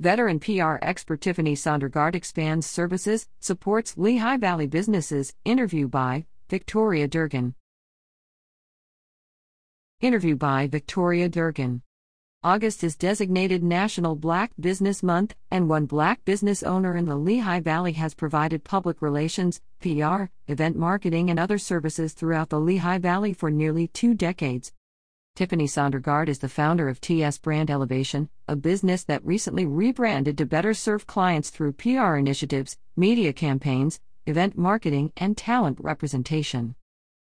[0.00, 5.32] Veteran PR expert Tiffany Sondergaard expands services, supports Lehigh Valley businesses.
[5.44, 7.54] Interview by Victoria Durgin.
[10.00, 11.80] Interview by Victoria Durgin.
[12.42, 17.60] August is designated National Black Business Month, and one black business owner in the Lehigh
[17.60, 23.32] Valley has provided public relations, PR, event marketing, and other services throughout the Lehigh Valley
[23.32, 24.72] for nearly two decades.
[25.34, 30.46] Tiffany Sondergaard is the founder of TS Brand Elevation, a business that recently rebranded to
[30.46, 36.76] better serve clients through PR initiatives, media campaigns, event marketing, and talent representation.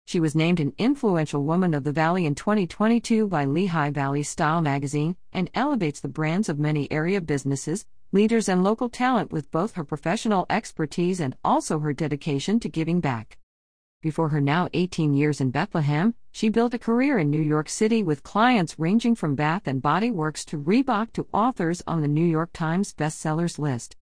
[0.08, 4.62] She was named an Influential Woman of the Valley in 2022 by Lehigh Valley Style
[4.62, 9.74] magazine and elevates the brands of many area businesses, leaders, and local talent with both
[9.74, 13.38] her professional expertise and also her dedication to giving back.
[14.02, 18.04] Before her now 18 years in Bethlehem, she built a career in New York City
[18.04, 22.26] with clients ranging from Bath and Body Works to Reebok to authors on the New
[22.26, 23.96] York Times bestsellers list.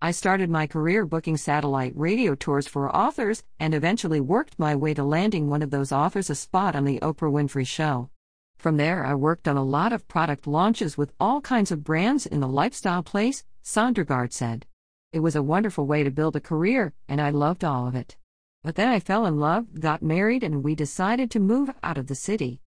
[0.00, 4.94] I started my career booking satellite radio tours for authors and eventually worked my way
[4.94, 8.10] to landing one of those authors a spot on The Oprah Winfrey Show.
[8.58, 12.26] From there, I worked on a lot of product launches with all kinds of brands
[12.26, 14.66] in the lifestyle place, Sondergaard said.
[15.12, 18.16] It was a wonderful way to build a career, and I loved all of it.
[18.64, 22.06] But then I fell in love, got married, and we decided to move out of
[22.06, 22.62] the city.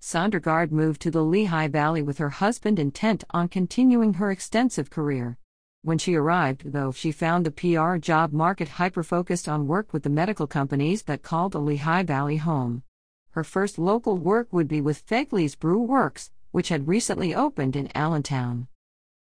[0.00, 5.36] Sondergaard moved to the Lehigh Valley with her husband intent on continuing her extensive career.
[5.82, 10.04] When she arrived, though, she found the PR job market hyper focused on work with
[10.04, 12.84] the medical companies that called the Lehigh Valley home.
[13.30, 17.90] Her first local work would be with Fegley's Brew Works, which had recently opened in
[17.96, 18.68] Allentown.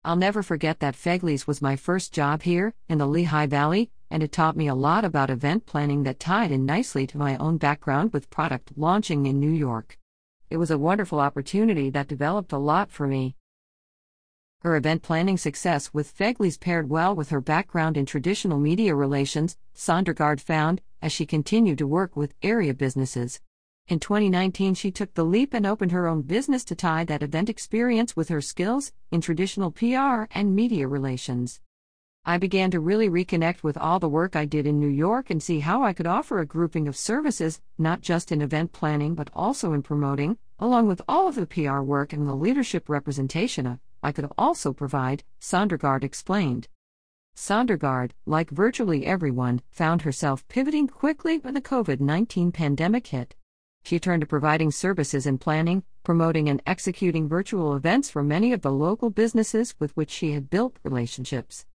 [0.03, 4.23] I'll never forget that Fegley's was my first job here, in the Lehigh Valley, and
[4.23, 7.57] it taught me a lot about event planning that tied in nicely to my own
[7.57, 9.97] background with product launching in New York.
[10.49, 13.35] It was a wonderful opportunity that developed a lot for me.
[14.61, 19.57] Her event planning success with Fegley's paired well with her background in traditional media relations,
[19.75, 23.39] Sondergaard found, as she continued to work with area businesses.
[23.87, 27.49] In 2019, she took the leap and opened her own business to tie that event
[27.49, 31.61] experience with her skills in traditional PR and media relations.
[32.25, 35.41] I began to really reconnect with all the work I did in New York and
[35.41, 39.29] see how I could offer a grouping of services, not just in event planning but
[39.33, 43.79] also in promoting, along with all of the PR work and the leadership representation of
[44.03, 46.67] I could also provide, Sondergaard explained.
[47.35, 53.35] Sondergaard, like virtually everyone, found herself pivoting quickly when the COVID 19 pandemic hit.
[53.83, 58.61] She turned to providing services in planning, promoting, and executing virtual events for many of
[58.61, 61.65] the local businesses with which she had built relationships.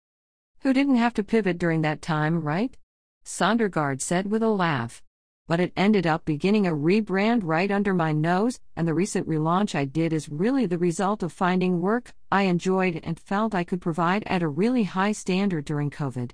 [0.65, 2.77] Who didn't have to pivot during that time, right?
[3.25, 5.05] Sondergaard said with a laugh
[5.47, 9.75] but it ended up beginning a rebrand right under my nose, and the recent relaunch
[9.75, 13.81] I did is really the result of finding work I enjoyed and felt I could
[13.81, 16.31] provide at a really high standard during COVID.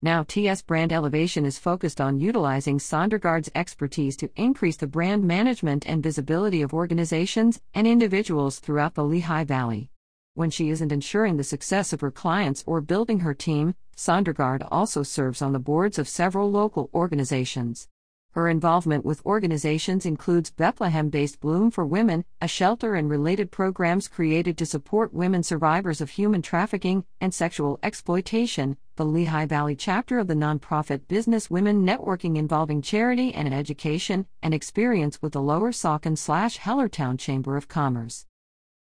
[0.00, 5.86] Now, TS Brand Elevation is focused on utilizing Sondergaard's expertise to increase the brand management
[5.86, 9.90] and visibility of organizations and individuals throughout the Lehigh Valley.
[10.36, 15.04] When she isn't ensuring the success of her clients or building her team, Sondergaard also
[15.04, 17.86] serves on the boards of several local organizations.
[18.32, 24.08] Her involvement with organizations includes Bethlehem based Bloom for Women, a shelter and related programs
[24.08, 30.18] created to support women survivors of human trafficking and sexual exploitation, the Lehigh Valley chapter
[30.18, 35.70] of the nonprofit Business Women Networking involving charity and education, and experience with the Lower
[35.70, 38.26] Saucon slash Hellertown Chamber of Commerce.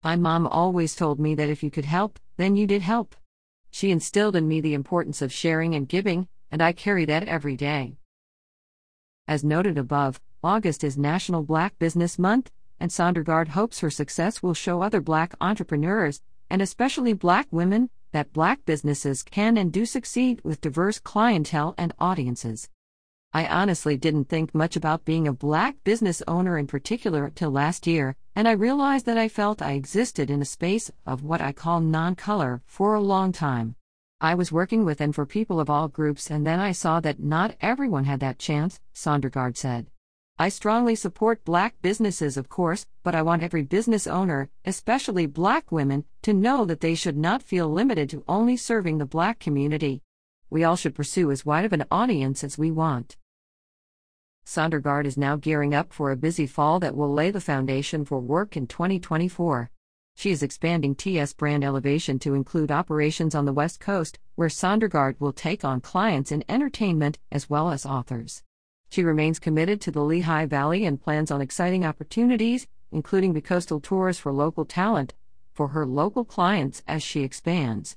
[0.03, 3.15] My mom always told me that if you could help, then you did help.
[3.71, 7.55] She instilled in me the importance of sharing and giving, and I carry that every
[7.55, 7.99] day.
[9.29, 12.51] As noted above, August is National Black Business Month,
[12.81, 18.33] and Sondergaard hopes her success will show other black entrepreneurs, and especially black women, that
[18.33, 22.71] black businesses can and do succeed with diverse clientele and audiences.
[23.33, 27.87] I honestly didn't think much about being a black business owner in particular till last
[27.87, 31.53] year, and I realized that I felt I existed in a space of what I
[31.53, 33.77] call non color for a long time.
[34.21, 37.21] I was working with and for people of all groups, and then I saw that
[37.21, 39.87] not everyone had that chance, Sondergaard said.
[40.37, 45.71] I strongly support black businesses, of course, but I want every business owner, especially black
[45.71, 50.03] women, to know that they should not feel limited to only serving the black community.
[50.51, 53.17] We all should pursue as wide of an audience as we want.
[54.51, 58.19] Sondergaard is now gearing up for a busy fall that will lay the foundation for
[58.19, 59.71] work in 2024.
[60.17, 65.15] She is expanding TS brand elevation to include operations on the West Coast, where Sondergaard
[65.21, 68.43] will take on clients in entertainment as well as authors.
[68.89, 73.79] She remains committed to the Lehigh Valley and plans on exciting opportunities, including the coastal
[73.79, 75.15] tours for local talent,
[75.53, 77.97] for her local clients as she expands.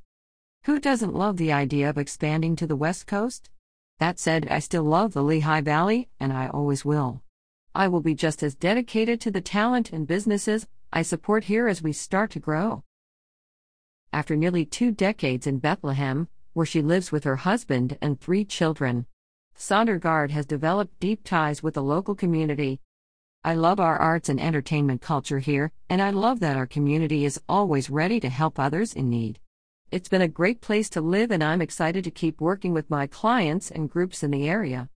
[0.65, 3.49] Who doesn't love the idea of expanding to the West Coast?
[3.99, 7.21] That said, I still love the Lehigh Valley, and I always will.
[7.75, 11.81] I will be just as dedicated to the talent and businesses I support here as
[11.81, 12.83] we start to grow.
[14.11, 19.07] After nearly two decades in Bethlehem, where she lives with her husband and three children,
[19.57, 22.79] Sondergaard has developed deep ties with the local community.
[23.43, 27.41] I love our arts and entertainment culture here, and I love that our community is
[27.49, 29.39] always ready to help others in need.
[29.93, 33.05] It's been a great place to live, and I'm excited to keep working with my
[33.05, 34.89] clients and groups in the area.